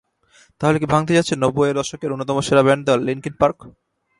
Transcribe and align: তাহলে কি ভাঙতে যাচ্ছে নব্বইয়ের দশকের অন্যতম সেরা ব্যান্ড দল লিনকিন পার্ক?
তাহলে 0.61 0.77
কি 0.81 0.87
ভাঙতে 0.93 1.11
যাচ্ছে 1.17 1.33
নব্বইয়ের 1.43 1.77
দশকের 1.79 2.13
অন্যতম 2.13 2.37
সেরা 2.47 2.63
ব্যান্ড 2.67 2.83
দল 2.89 2.99
লিনকিন 3.07 3.35
পার্ক? 3.41 3.57